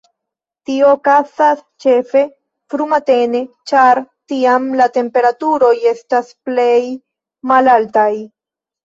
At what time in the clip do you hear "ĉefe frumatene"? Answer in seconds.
1.83-3.41